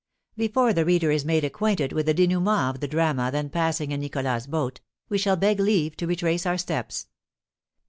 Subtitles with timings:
[0.35, 3.99] Before the reader is made acquainted with the dénouement of the drama then passing in
[3.99, 7.05] Nicholas's boat, we shall beg leave to retrace our steps.